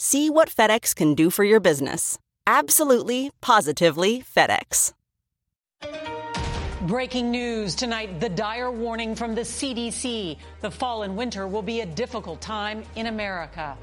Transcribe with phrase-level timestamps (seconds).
[0.00, 2.20] See what FedEx can do for your business.
[2.46, 4.92] Absolutely, positively FedEx.
[6.82, 10.38] Breaking news tonight the dire warning from the CDC.
[10.60, 13.76] The fall and winter will be a difficult time in America.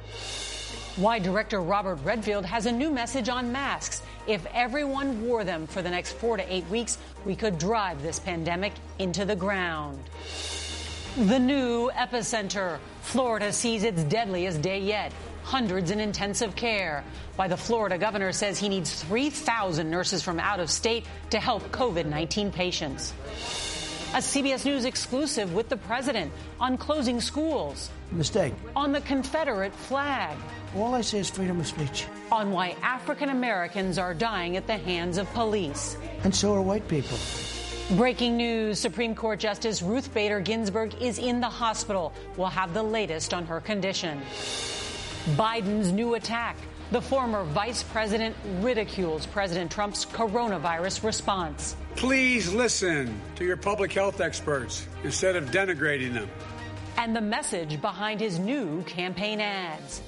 [0.95, 4.02] Why director Robert Redfield has a new message on masks.
[4.25, 8.19] If everyone wore them for the next four to eight weeks, we could drive this
[8.19, 10.02] pandemic into the ground.
[11.17, 12.79] The new epicenter.
[13.02, 15.11] Florida sees its deadliest day yet
[15.45, 17.03] hundreds in intensive care.
[17.35, 21.61] Why the Florida governor says he needs 3,000 nurses from out of state to help
[21.71, 23.13] COVID 19 patients.
[24.13, 27.89] A CBS News exclusive with the president on closing schools.
[28.11, 28.53] Mistake.
[28.75, 30.38] On the Confederate flag.
[30.75, 32.07] All I say is freedom of speech.
[32.31, 35.97] On why African Americans are dying at the hands of police.
[36.23, 37.17] And so are white people.
[37.91, 42.13] Breaking news Supreme Court Justice Ruth Bader Ginsburg is in the hospital.
[42.35, 44.22] We'll have the latest on her condition.
[45.34, 46.56] Biden's new attack.
[46.91, 51.75] The former vice president ridicules President Trump's coronavirus response.
[51.96, 56.30] Please listen to your public health experts instead of denigrating them.
[56.97, 60.03] And the message behind his new campaign ads.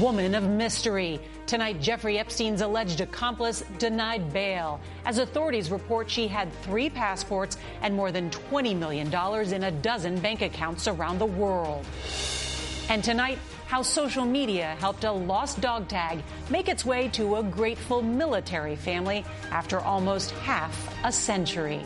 [0.00, 1.20] Woman of mystery.
[1.46, 4.80] Tonight, Jeffrey Epstein's alleged accomplice denied bail.
[5.04, 9.08] As authorities report, she had three passports and more than $20 million
[9.52, 11.84] in a dozen bank accounts around the world.
[12.90, 17.42] And tonight, how social media helped a lost dog tag make its way to a
[17.42, 20.72] grateful military family after almost half
[21.04, 21.82] a century.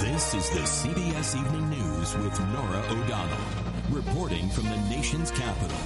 [0.00, 3.38] This is the CBS Evening News with Norah O'Donnell,
[3.90, 5.78] reporting from the nation's capital.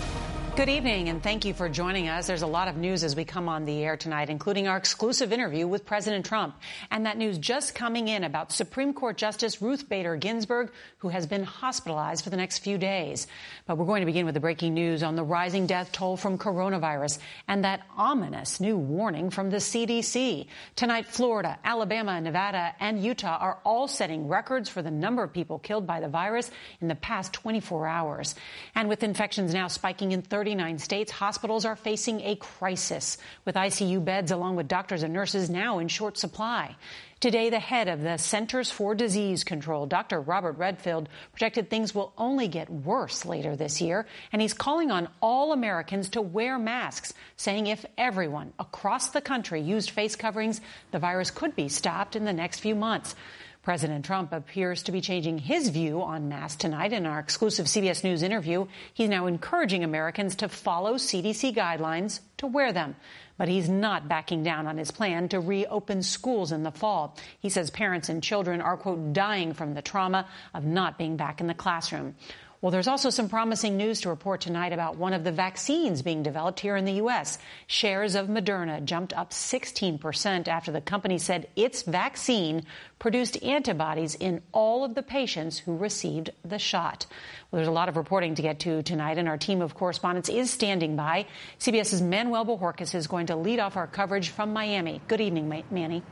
[0.55, 2.27] Good evening, and thank you for joining us.
[2.27, 5.33] There's a lot of news as we come on the air tonight, including our exclusive
[5.33, 6.57] interview with President Trump.
[6.91, 11.27] And that news just coming in about Supreme Court Justice Ruth Bader Ginsburg, who has
[11.27, 13.27] been hospitalized for the next few days.
[13.67, 16.37] But we're going to begin with the breaking news on the rising death toll from
[16.37, 20.49] coronavirus and that ominous new warning from the CDC.
[20.77, 25.59] Tonight, Florida, Alabama, Nevada, and Utah are all setting records for the number of people
[25.59, 26.51] killed by the virus
[26.83, 28.35] in the past 24 hours.
[28.75, 33.55] And with infections now spiking in 30 39 states, hospitals are facing a crisis, with
[33.55, 36.75] ICU beds along with doctors and nurses now in short supply.
[37.21, 40.21] Today, the head of the Centers for Disease Control, Dr.
[40.21, 45.09] Robert Redfield, projected things will only get worse later this year, and he's calling on
[45.21, 50.61] all Americans to wear masks, saying if everyone across the country used face coverings,
[50.91, 53.15] the virus could be stopped in the next few months.
[53.63, 56.93] President Trump appears to be changing his view on masks tonight.
[56.93, 62.49] In our exclusive CBS News interview, he's now encouraging Americans to follow CDC guidelines to
[62.49, 62.97] wear them.
[63.39, 67.17] But he's not backing down on his plan to reopen schools in the fall.
[67.39, 71.41] He says parents and children are, quote, dying from the trauma of not being back
[71.41, 72.17] in the classroom.
[72.63, 76.23] Well, there's also some promising news to report tonight about one of the vaccines being
[76.23, 77.37] developed here in the U.S.
[77.67, 82.65] Shares of Moderna jumped up 16% after the company said its vaccine
[83.01, 87.05] produced antibodies in all of the patients who received the shot.
[87.51, 90.29] Well, there's a lot of reporting to get to tonight, and our team of correspondents
[90.29, 91.27] is standing by.
[91.59, 95.01] CBS's Manuel Bojorquez is going to lead off our coverage from Miami.
[95.09, 96.05] Good evening, Manny.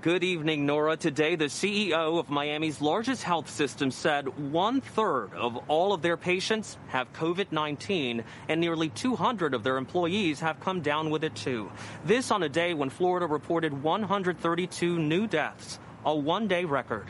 [0.00, 0.96] Good evening, Norah.
[0.96, 6.16] Today, the CEO of Miami's largest health system said one third of all of their
[6.16, 11.36] patients have COVID 19, and nearly 200 of their employees have come down with it
[11.36, 11.70] too.
[12.04, 17.06] This on a day when Florida reported 132 new deaths, a one day record.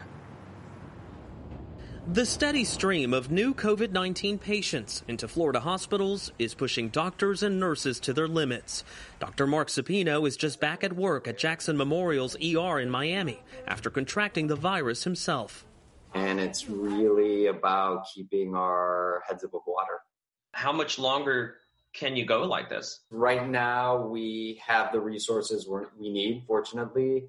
[2.13, 7.59] The steady stream of new COVID 19 patients into Florida hospitals is pushing doctors and
[7.59, 8.85] nurses to their limits.
[9.21, 9.47] Dr.
[9.47, 14.49] Mark Supino is just back at work at Jackson Memorial's ER in Miami after contracting
[14.49, 15.65] the virus himself.
[16.13, 20.01] And it's really about keeping our heads above water.
[20.53, 21.57] How much longer
[21.95, 23.01] can you go like this?
[23.11, 25.67] Right now, we have the resources
[25.99, 27.29] we need, fortunately.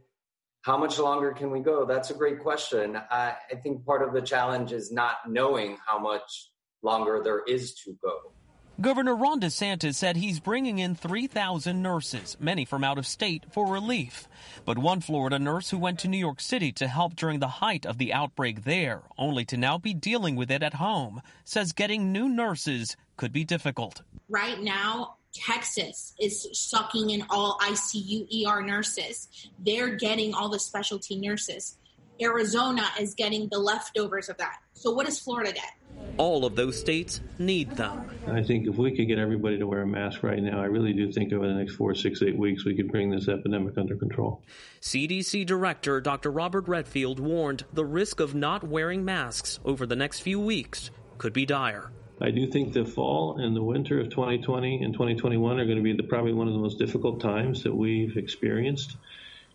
[0.66, 1.86] How much longer can we go?
[1.86, 2.96] That's a great question.
[3.12, 6.50] I, I think part of the challenge is not knowing how much
[6.82, 8.34] longer there is to go.
[8.82, 13.68] Governor Ron DeSantis said he's bringing in 3,000 nurses, many from out of state, for
[13.72, 14.28] relief.
[14.66, 17.86] But one Florida nurse who went to New York City to help during the height
[17.86, 22.12] of the outbreak there, only to now be dealing with it at home, says getting
[22.12, 24.02] new nurses could be difficult.
[24.28, 29.28] Right now, Texas is sucking in all ICU ER nurses.
[29.60, 31.78] They're getting all the specialty nurses.
[32.22, 34.60] Arizona is getting the leftovers of that.
[34.74, 35.74] So, what does Florida get?
[36.18, 38.10] All of those states need them.
[38.28, 40.94] I think if we could get everybody to wear a mask right now, I really
[40.94, 43.96] do think over the next four, six, eight weeks, we could bring this epidemic under
[43.98, 44.42] control.
[44.82, 46.32] CDC Director Dr.
[46.32, 51.34] Robert Redfield warned the risk of not wearing masks over the next few weeks could
[51.34, 51.92] be dire.
[52.22, 55.84] I do think the fall and the winter of 2020 and 2021 are going to
[55.84, 58.96] be the, probably one of the most difficult times that we've experienced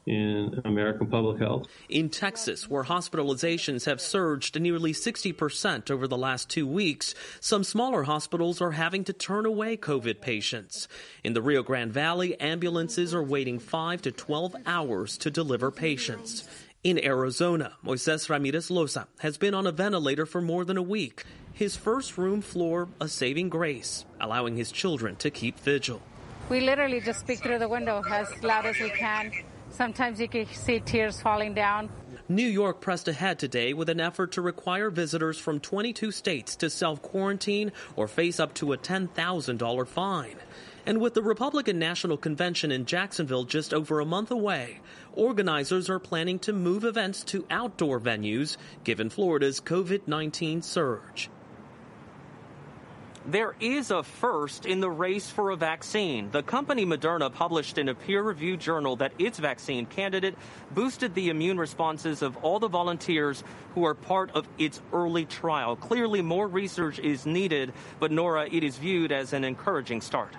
[0.07, 1.67] in American public health.
[1.89, 8.05] In Texas, where hospitalizations have surged nearly 60% over the last two weeks, some smaller
[8.05, 10.89] hospitals are having to turn away COVID patients.
[11.23, 16.49] In the Rio Grande Valley, ambulances are waiting 5 to 12 hours to deliver patients.
[16.83, 21.25] In Arizona, Moises Ramirez Loza has been on a ventilator for more than a week.
[21.52, 26.00] His first room floor a saving grace, allowing his children to keep vigil.
[26.49, 29.31] We literally just speak through the window as loud as we can.
[29.70, 31.91] Sometimes you can see tears falling down.
[32.29, 36.70] New York pressed ahead today with an effort to require visitors from 22 states to
[36.70, 40.37] self quarantine or face up to a $10,000 fine.
[40.87, 44.81] And with the Republican National Convention in Jacksonville just over a month away,
[45.12, 51.31] organizers are planning to move events to outdoor venues given Florida's COVID 19 surge.
[53.26, 56.31] There is a first in the race for a vaccine.
[56.31, 60.37] The company Moderna published in a peer reviewed journal that its vaccine candidate
[60.70, 63.44] boosted the immune responses of all the volunteers
[63.75, 65.76] who are part of its early trial.
[65.76, 70.34] Clearly, more research is needed, but Norah, it is viewed as an encouraging start.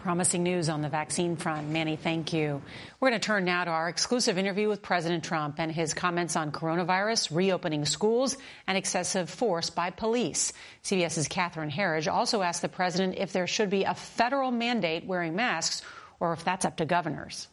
[0.00, 1.68] Promising news on the vaccine front.
[1.68, 2.62] Manny, thank you.
[2.98, 6.36] We're going to turn now to our exclusive interview with President Trump and his comments
[6.36, 10.54] on coronavirus, reopening schools, and excessive force by police.
[10.84, 15.36] CBS's Catherine Herridge also asked the president if there should be a federal mandate wearing
[15.36, 15.82] masks
[16.18, 17.48] or if that's up to governors.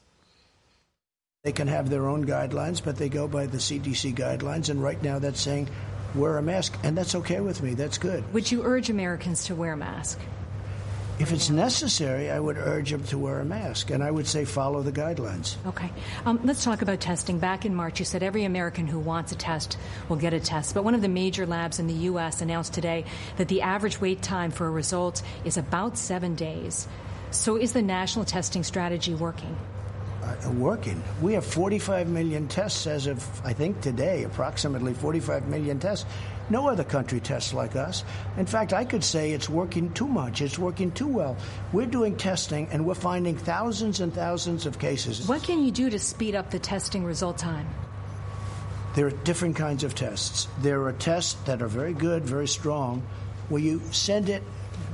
[1.44, 5.02] They can have their own guidelines, but they go by the CDC guidelines, and right
[5.04, 5.68] now that's saying
[6.16, 7.74] wear a mask, and that's okay with me.
[7.74, 8.24] That's good.
[8.34, 10.18] Would you urge Americans to wear a mask?
[11.20, 14.46] If it's necessary, I would urge them to wear a mask, and I would say
[14.46, 15.56] follow the guidelines.
[15.66, 15.90] Okay.
[16.26, 17.40] Um, let's talk about testing.
[17.40, 19.80] Back in March, you said every American who wants a test
[20.10, 20.76] will get a test.
[20.76, 22.42] But one of the major labs in the U.S.
[22.42, 23.04] announced today
[23.38, 26.88] that the average wait time for a result is about seven days.
[27.32, 29.58] So is the national testing strategy working?
[30.22, 31.02] Uh, working.
[31.22, 36.06] We have 45 million tests as of, I think, today, approximately 45 million tests.
[36.50, 38.04] No other country tests like us.
[38.38, 40.42] In fact, I could say it's working too much.
[40.42, 41.36] It's working too well.
[41.74, 45.28] We're doing testing and we're finding thousands and thousands of cases.
[45.28, 47.68] What can you do to speed up the testing result time?
[48.96, 50.48] There are different kinds of tests.
[50.62, 53.04] There are tests that are very good, very strong,
[53.50, 54.42] where you send it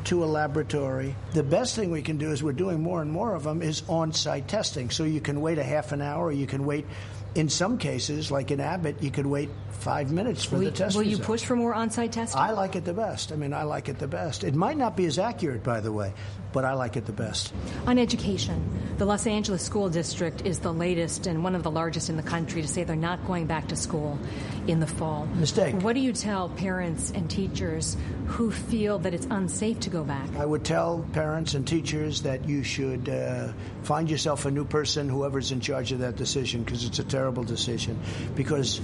[0.06, 1.16] to a laboratory.
[1.34, 3.84] The best thing we can do is we're doing more and more of them is
[3.88, 4.90] on-site testing.
[4.90, 6.86] So you can wait a half an hour, you can wait
[7.36, 10.96] in some cases, like in Abbott, you could wait five minutes for will the test.
[10.96, 11.20] Will result.
[11.20, 12.40] you push for more on-site testing?
[12.40, 13.32] I like it the best.
[13.32, 14.44] I mean, I like it the best.
[14.44, 16.14] It might not be as accurate, by the way,
[16.54, 17.52] but I like it the best.
[17.88, 18.64] On education,
[18.98, 22.24] the Los Angeles School District is the latest and one of the largest in the
[22.24, 24.18] country to say they're not going back to school
[24.68, 25.26] in the fall.
[25.34, 25.76] Mistake.
[25.82, 30.30] What do you tell parents and teachers who feel that it's unsafe to go back?
[30.38, 33.50] I would tell parents and teachers that you should uh,
[33.82, 37.44] find yourself a new person, whoever's in charge of that decision, because it's a terrible
[37.44, 38.00] decision.
[38.36, 38.80] Because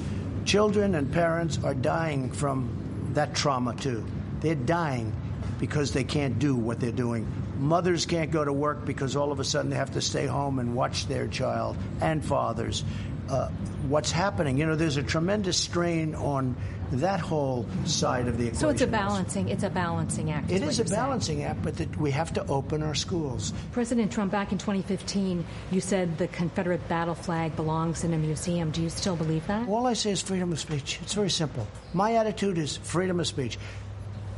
[0.46, 4.04] children and parents are dying from that trauma too.
[4.40, 5.14] They're dying
[5.60, 7.28] because they can't do what they're doing.
[7.60, 10.60] Mothers can't go to work because all of a sudden they have to stay home
[10.60, 12.84] and watch their child, and fathers.
[13.30, 13.50] Uh,
[13.88, 14.58] what's happening?
[14.58, 16.56] You know, there's a tremendous strain on
[16.94, 18.60] that whole side of the equation.
[18.60, 19.50] So it's a balancing.
[19.50, 20.50] It's a balancing act.
[20.50, 21.00] It is a saying.
[21.00, 23.54] balancing act, but that we have to open our schools.
[23.72, 28.72] President Trump, back in 2015, you said the Confederate battle flag belongs in a museum.
[28.72, 29.68] Do you still believe that?
[29.68, 31.00] All I say is freedom of speech.
[31.04, 31.68] It's very simple.
[31.94, 33.60] My attitude is freedom of speech.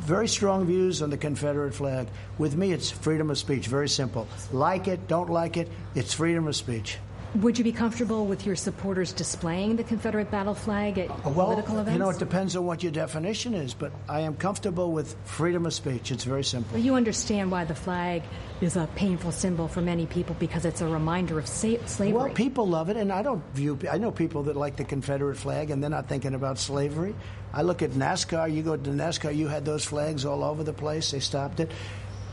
[0.01, 2.07] Very strong views on the Confederate flag.
[2.39, 3.67] With me, it's freedom of speech.
[3.67, 4.27] Very simple.
[4.51, 6.97] Like it, don't like it, it's freedom of speech.
[7.35, 11.47] Would you be comfortable with your supporters displaying the Confederate battle flag at uh, well,
[11.47, 11.93] political events?
[11.93, 15.65] You know, it depends on what your definition is, but I am comfortable with freedom
[15.65, 16.11] of speech.
[16.11, 16.73] It's very simple.
[16.73, 18.23] Well, you understand why the flag
[18.59, 22.17] is a painful symbol for many people because it's a reminder of sa- slavery.
[22.17, 23.79] Well, people love it, and I don't view.
[23.89, 27.15] I know people that like the Confederate flag, and they're not thinking about slavery.
[27.53, 28.53] I look at NASCAR.
[28.53, 31.11] You go to NASCAR, you had those flags all over the place.
[31.11, 31.71] They stopped it.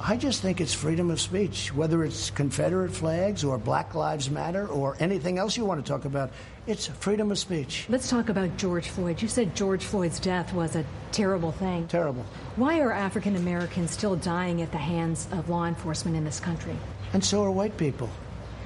[0.01, 4.69] I just think it's freedom of speech, whether it's Confederate flags or Black Lives Matter
[4.69, 6.31] or anything else you want to talk about.
[6.69, 7.85] It's freedom of speech.
[7.89, 9.21] Let's talk about George Floyd.
[9.21, 11.89] You said George Floyd's death was a terrible thing.
[11.89, 12.25] Terrible.
[12.55, 16.77] Why are African Americans still dying at the hands of law enforcement in this country?
[17.13, 18.09] And so are white people.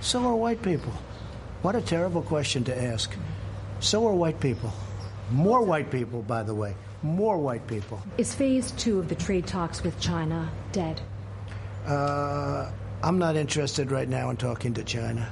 [0.03, 0.93] So are white people.
[1.63, 3.11] What a terrible question to ask.
[3.81, 4.73] So are white people.
[5.31, 6.75] More white people, by the way.
[7.03, 8.03] More white people.
[8.19, 11.01] Is phase two of the trade talks with China dead?
[11.87, 12.71] Uh,
[13.03, 15.29] I'm not interested right now in talking to China.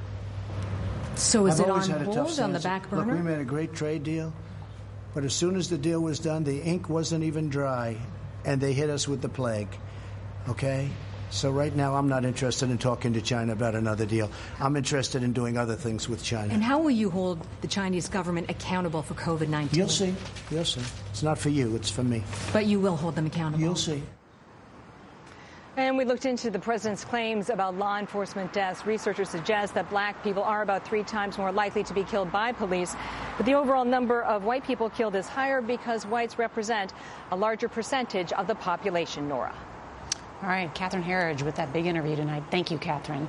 [1.14, 3.04] So is I've it on had a tough hold on the back burner?
[3.04, 4.32] Look, we made a great trade deal,
[5.14, 7.96] but as soon as the deal was done, the ink wasn't even dry,
[8.44, 9.68] and they hit us with the plague.
[10.48, 10.90] Okay?
[11.30, 14.28] So right now, I'm not interested in talking to China about another deal.
[14.58, 16.52] I'm interested in doing other things with China.
[16.52, 19.78] And how will you hold the Chinese government accountable for COVID 19?
[19.78, 20.14] You'll see.
[20.50, 20.82] You'll see.
[21.10, 22.24] It's not for you, it's for me.
[22.52, 23.62] But you will hold them accountable.
[23.62, 24.02] You'll see.
[25.80, 28.84] And we looked into the president's claims about law enforcement deaths.
[28.84, 32.52] Researchers suggest that black people are about three times more likely to be killed by
[32.52, 32.94] police.
[33.38, 36.92] But the overall number of white people killed is higher because whites represent
[37.30, 39.54] a larger percentage of the population, Norah.
[40.42, 42.42] All right, Catherine Herridge with that big interview tonight.
[42.50, 43.26] Thank you, Catherine.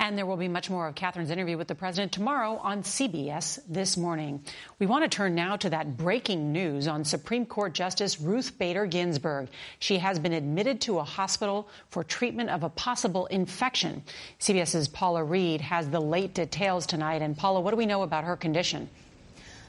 [0.00, 3.58] And there will be much more of Catherine's interview with the president tomorrow on CBS
[3.68, 4.44] This Morning.
[4.78, 8.86] We want to turn now to that breaking news on Supreme Court Justice Ruth Bader
[8.86, 9.48] Ginsburg.
[9.80, 14.04] She has been admitted to a hospital for treatment of a possible infection.
[14.38, 17.20] CBS's Paula Reid has the late details tonight.
[17.20, 18.88] And Paula, what do we know about her condition?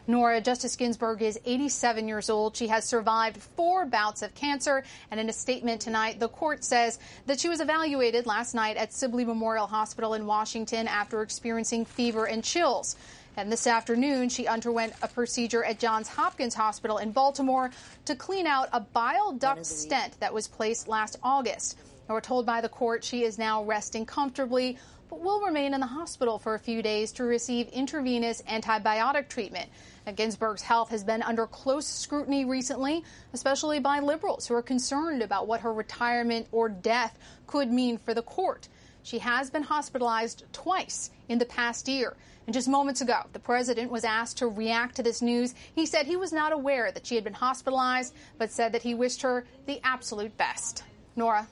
[0.09, 2.57] Norah, Justice Ginsburg is 87 years old.
[2.57, 4.83] She has survived four bouts of cancer.
[5.11, 6.97] And in a statement tonight, the court says
[7.27, 12.25] that she was evaluated last night at Sibley Memorial Hospital in Washington after experiencing fever
[12.25, 12.95] and chills.
[13.37, 17.69] And this afternoon, she underwent a procedure at Johns Hopkins Hospital in Baltimore
[18.05, 21.77] to clean out a bile duct stent that was placed last August.
[22.07, 25.79] And we're told by the court she is now resting comfortably, but will remain in
[25.79, 29.69] the hospital for a few days to receive intravenous antibiotic treatment.
[30.15, 35.47] Ginsburg's health has been under close scrutiny recently, especially by liberals who are concerned about
[35.47, 38.67] what her retirement or death could mean for the court.
[39.03, 42.15] She has been hospitalized twice in the past year.
[42.45, 45.53] And just moments ago, the president was asked to react to this news.
[45.75, 48.93] He said he was not aware that she had been hospitalized, but said that he
[48.93, 50.83] wished her the absolute best.
[51.15, 51.47] Norah.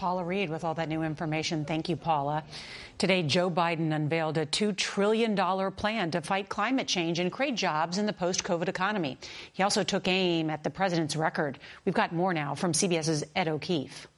[0.00, 1.66] Paula Reid with all that new information.
[1.66, 2.42] Thank you, Paula.
[2.96, 5.36] Today, Joe Biden unveiled a $2 trillion
[5.72, 9.18] plan to fight climate change and create jobs in the post COVID economy.
[9.52, 11.58] He also took aim at the president's record.
[11.84, 14.08] We've got more now from CBS's Ed O'Keefe.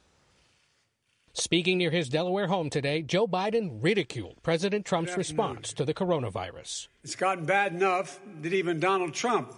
[1.32, 6.86] Speaking near his Delaware home today, Joe Biden ridiculed President Trump's response to the coronavirus.
[7.02, 9.52] It's gotten bad enough that even Donald Trump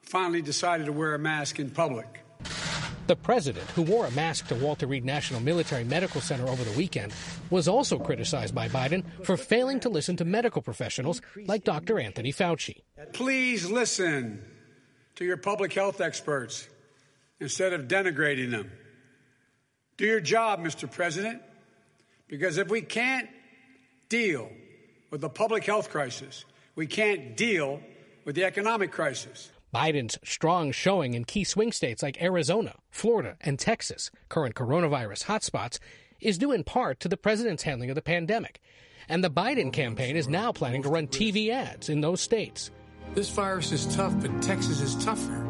[0.00, 2.20] finally decided to wear a mask in public.
[3.06, 6.76] The president, who wore a mask to Walter Reed National Military Medical Center over the
[6.76, 7.12] weekend,
[7.50, 12.00] was also criticized by Biden for failing to listen to medical professionals like Dr.
[12.00, 12.82] Anthony Fauci.
[13.12, 14.44] Please listen
[15.14, 16.68] to your public health experts
[17.38, 18.72] instead of denigrating them.
[19.96, 20.90] Do your job, Mr.
[20.90, 21.42] President,
[22.26, 23.28] because if we can't
[24.08, 24.50] deal
[25.10, 26.44] with the public health crisis,
[26.74, 27.80] we can't deal
[28.24, 29.50] with the economic crisis.
[29.76, 35.78] Biden's strong showing in key swing states like Arizona, Florida, and Texas, current coronavirus hotspots,
[36.18, 38.62] is due in part to the president's handling of the pandemic.
[39.06, 42.70] And the Biden campaign is now planning to run TV ads in those states.
[43.14, 45.46] This virus is tough, but Texas is tougher.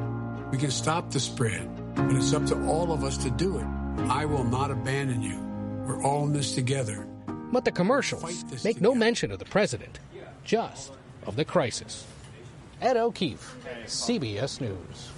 [0.50, 3.66] We can stop the spread, but it's up to all of us to do it.
[4.10, 5.38] I will not abandon you.
[5.86, 7.06] We're all in this together.
[7.52, 10.00] But the commercials make no mention of the president,
[10.42, 10.92] just
[11.28, 12.04] of the crisis.
[12.80, 13.56] Ed O'Keefe,
[13.86, 15.10] CBS News.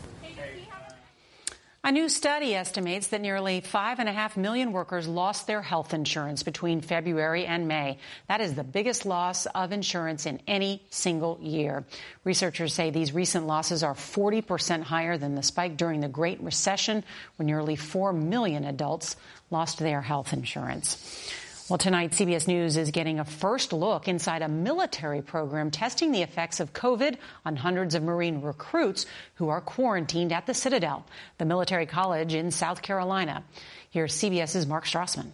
[1.85, 7.47] A new study estimates that nearly 5.5 million workers lost their health insurance between February
[7.47, 7.99] and May.
[8.29, 11.85] That is the biggest loss of insurance in any single year.
[12.25, 17.05] Researchers say these recent losses are 40% higher than the spike during the Great Recession,
[17.37, 19.17] when nearly 4 million adults
[19.51, 21.33] lost their health insurance.
[21.69, 26.23] Well, tonight, CBS News is getting a first look inside a military program testing the
[26.23, 31.05] effects of COVID on hundreds of Marine recruits who are quarantined at the Citadel,
[31.37, 33.45] the military college in South Carolina.
[33.91, 35.33] Here's CBS's Mark Strassmann.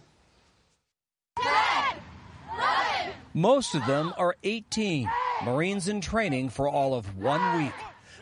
[3.33, 5.09] Most of them are 18,
[5.45, 7.73] Marines in training for all of one week.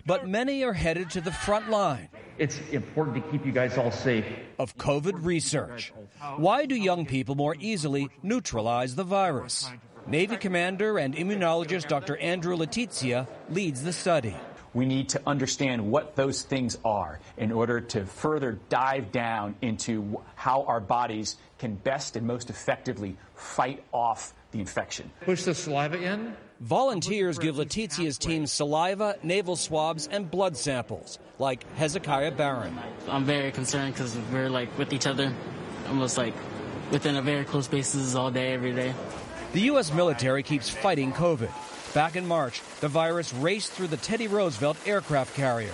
[0.05, 3.91] But many are headed to the front line it's important to keep you guys all
[3.91, 4.25] safe.
[4.59, 5.93] Of COVID research.
[6.37, 9.69] Why do young people more easily neutralize the virus?
[10.07, 12.17] Navy commander and immunologist Dr.
[12.17, 14.35] Andrew Letizia leads the study.
[14.73, 20.19] We need to understand what those things are in order to further dive down into
[20.35, 25.11] how our bodies can best and most effectively fight off the infection.
[25.21, 26.35] Push the saliva in.
[26.63, 32.79] Volunteers give Letizia's team saliva, nasal swabs, and blood samples, like Hezekiah Barron.
[33.09, 35.33] I'm very concerned because we're like with each other,
[35.89, 36.33] almost like
[36.89, 38.93] within a very close spaces all day, every day.
[39.51, 39.91] The U.S.
[39.91, 41.51] military keeps fighting COVID.
[41.93, 45.73] Back in March, the virus raced through the Teddy Roosevelt aircraft carrier.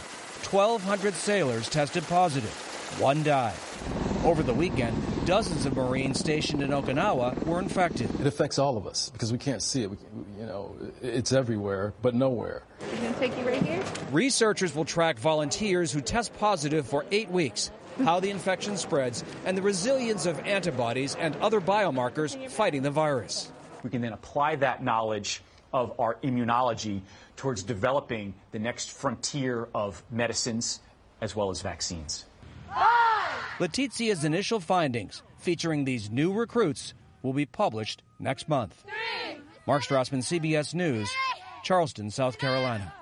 [0.49, 2.49] 1,200 sailors tested positive.
[2.99, 3.53] One died.
[4.25, 4.97] Over the weekend,
[5.29, 8.09] dozens of Marines stationed in Okinawa were infected.
[8.19, 9.91] It affects all of us because we can't see it.
[9.91, 9.97] We,
[10.39, 12.63] you know, it's everywhere, but nowhere.
[12.81, 13.83] I'm going to take you right here.
[14.11, 17.69] Researchers will track volunteers who test positive for eight weeks,
[18.03, 23.51] how the infection spreads, and the resilience of antibodies and other biomarkers fighting the virus.
[23.83, 27.01] We can then apply that knowledge of our immunology
[27.35, 30.79] towards developing the next frontier of medicines
[31.21, 32.25] as well as vaccines.
[33.59, 38.83] Letizia's initial findings featuring these new recruits will be published next month.
[39.67, 41.11] Mark Strassmann, CBS News,
[41.63, 42.93] Charleston, South Carolina.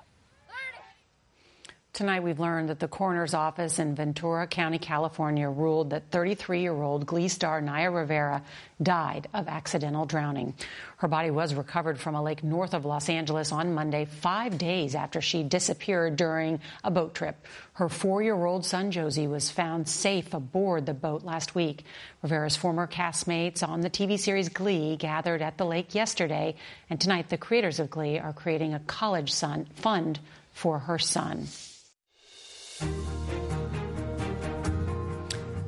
[1.98, 6.80] Tonight, we've learned that the coroner's office in Ventura County, California, ruled that 33 year
[6.80, 8.44] old Glee star Naya Rivera
[8.80, 10.54] died of accidental drowning.
[10.98, 14.94] Her body was recovered from a lake north of Los Angeles on Monday, five days
[14.94, 17.36] after she disappeared during a boat trip.
[17.74, 21.83] Her four year old son, Josey, was found safe aboard the boat last week.
[22.22, 26.57] Rivera's former castmates on the TV series Glee gathered at the lake yesterday,
[26.92, 30.20] and tonight, the creators of Glee are creating a college son fund
[30.53, 31.48] for her son.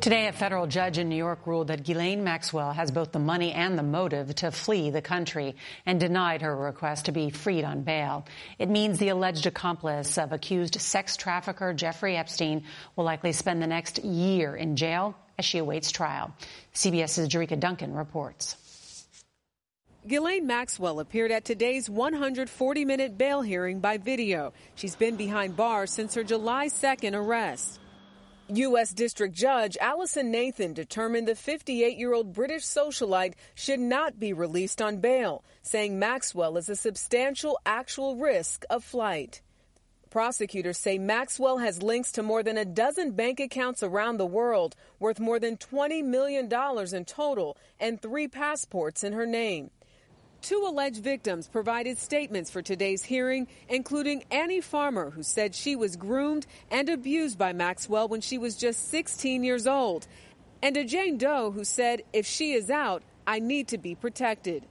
[0.02, 3.52] Today, a federal judge in New York ruled that Ghislaine Maxwell has both the money
[3.52, 7.82] and the motive to flee the country and denied her request to be freed on
[7.82, 8.26] bail.
[8.58, 12.64] It means the alleged accomplice of accused sex trafficker Jeffrey Epstein
[12.96, 16.34] will likely spend the next year in jail as she awaits trial.
[16.74, 18.56] CBS's Jericka Duncan reports.
[20.10, 24.54] Ghislaine Maxwell appeared at today's 140 minute bail hearing by video.
[24.74, 27.80] She's been behind bars since her July 2nd arrest.
[28.48, 28.92] U.S.
[28.92, 34.82] District Judge Allison Nathan determined the 58 year old British socialite should not be released
[34.82, 39.44] on bail, saying Maxwell is a substantial actual risk of flight.
[40.10, 44.76] Prosecutors say Maxwell has links to more than a dozen bank accounts around the world,
[45.00, 49.70] worth more than $20 million in total, and three passports in her name.
[50.42, 55.98] Two alleged victims provided statements for today's hearing, including Annie Farmer, who said she was
[55.98, 60.08] groomed and abused by Maxwell when she was just 16 years old,
[60.62, 64.66] and a Jane Doe who said, if she is out, I need to be protected.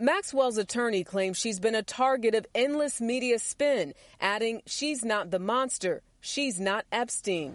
[0.00, 5.38] Maxwell's attorney claims she's been a target of endless media spin, adding, she's not the
[5.38, 7.54] monster, she's not Epstein.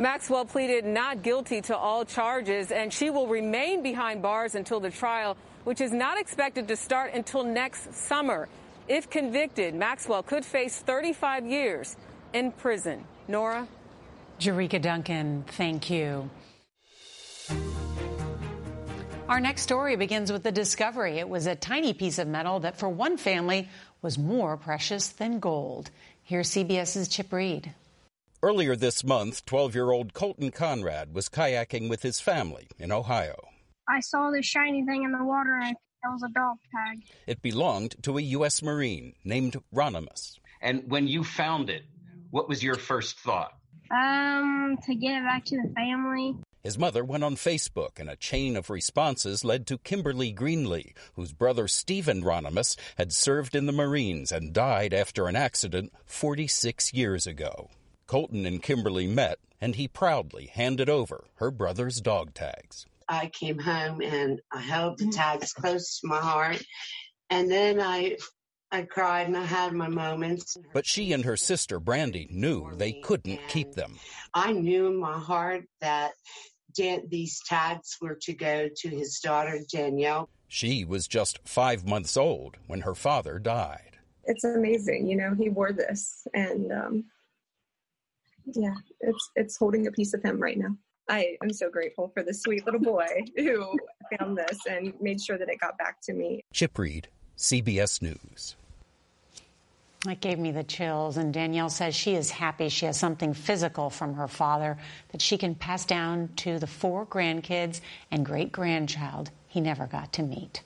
[0.00, 4.90] Maxwell pleaded not guilty to all charges, and she will remain behind bars until the
[4.90, 8.48] trial, which is not expected to start until next summer.
[8.88, 11.96] If convicted, Maxwell could face 35 years
[12.32, 13.04] in prison.
[13.28, 13.68] Norah?
[14.40, 16.30] Jericka Duncan, thank you.
[19.28, 21.18] Our next story begins with the discovery.
[21.18, 23.68] It was a tiny piece of metal that, for one family,
[24.00, 25.90] was more precious than gold.
[26.22, 27.74] Here's CBS's Chip Reid.
[28.42, 33.36] Earlier this month, 12 year old Colton Conrad was kayaking with his family in Ohio.
[33.86, 37.02] I saw this shiny thing in the water and it was a dog tag.
[37.26, 38.62] It belonged to a U.S.
[38.62, 40.38] Marine named Ronimus.
[40.62, 41.82] And when you found it,
[42.30, 43.52] what was your first thought?
[43.90, 46.36] Um, to give it back to the family.
[46.62, 51.32] His mother went on Facebook, and a chain of responses led to Kimberly Greenlee, whose
[51.34, 57.26] brother Stephen Ronimus had served in the Marines and died after an accident 46 years
[57.26, 57.68] ago.
[58.10, 62.84] Colton and Kimberly met, and he proudly handed over her brother's dog tags.
[63.08, 66.60] I came home and I held the tags close to my heart.
[67.30, 68.16] And then I
[68.72, 70.56] I cried and I had my moments.
[70.72, 74.00] But she and her sister Brandy knew they couldn't keep them.
[74.34, 76.10] I knew in my heart that
[76.74, 80.28] Dan- these tags were to go to his daughter Danielle.
[80.48, 83.98] She was just five months old when her father died.
[84.24, 85.32] It's amazing, you know.
[85.32, 87.04] He wore this, and um,
[88.46, 90.76] yeah, it's it's holding a piece of him right now.
[91.08, 93.76] I am so grateful for the sweet little boy who
[94.16, 96.42] found this and made sure that it got back to me.
[96.52, 98.54] Chip Reid, CBS News.
[100.06, 101.18] That gave me the chills.
[101.18, 104.78] And Danielle says she is happy she has something physical from her father
[105.12, 110.12] that she can pass down to the four grandkids and great grandchild he never got
[110.14, 110.62] to meet.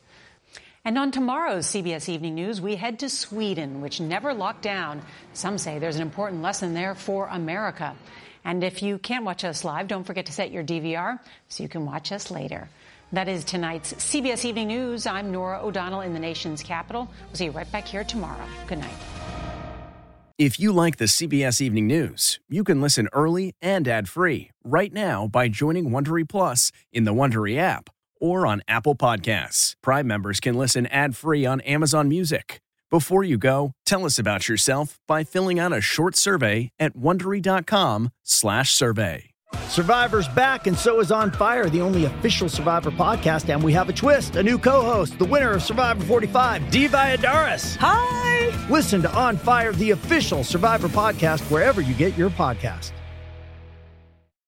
[0.87, 5.01] And on tomorrow's CBS Evening News, we head to Sweden, which never locked down.
[5.33, 7.97] Some say there's an important lesson there for America.
[8.45, 11.19] And if you can't watch us live, don't forget to set your DVR
[11.49, 12.69] so you can watch us later.
[13.13, 15.07] That is tonight's CBS Evening News.
[15.07, 17.09] I'm Norah O'Donnell in the nation's capital.
[17.29, 18.45] We'll see you right back here tomorrow.
[18.67, 18.93] Good night.
[20.37, 25.29] If you like the CBS Evening News, you can listen early and ad-free right now
[25.29, 27.89] by joining Wondery Plus in the Wondery app
[28.21, 29.75] or on Apple Podcasts.
[29.83, 32.61] Prime members can listen ad-free on Amazon Music.
[32.91, 39.31] Before you go, tell us about yourself by filling out a short survey at wondery.com/survey.
[39.69, 43.53] Survivor's back, and so is On Fire, the only official Survivor podcast.
[43.53, 46.89] And we have a twist a new co host, the winner of Survivor 45, Dee
[46.89, 47.77] Valladares.
[47.81, 48.53] Hi!
[48.71, 52.93] Listen to On Fire, the official Survivor podcast, wherever you get your podcast.